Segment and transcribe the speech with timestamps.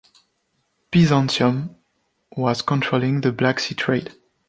[0.89, 1.75] Byzantium
[2.31, 4.11] was controlling the Black Sea trade.